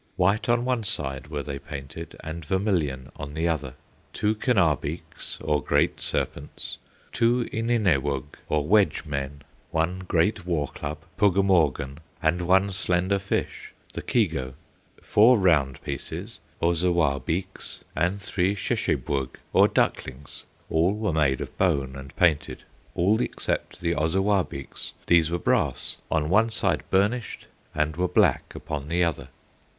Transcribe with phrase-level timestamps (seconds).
[0.15, 3.75] White on one side were they painted, And vermilion on the other;
[4.13, 6.79] Two Kenabeeks or great serpents,
[7.11, 14.01] Two Ininewug or wedge men, One great war club, Pugamaugun, And one slender fish, the
[14.01, 14.55] Keego,
[15.03, 20.45] Four round pieces, Ozawabeeks, And three Sheshebwug or ducklings.
[20.71, 22.63] All were made of bone and painted,
[22.95, 27.45] All except the Ozawabeeks; These were brass, on one side burnished,
[27.75, 29.27] And were black upon the other.